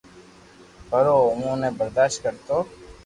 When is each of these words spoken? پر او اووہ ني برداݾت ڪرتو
پر 0.89 1.05
او 1.13 1.19
اووہ 1.31 1.53
ني 1.61 1.69
برداݾت 1.77 2.15
ڪرتو 2.23 2.57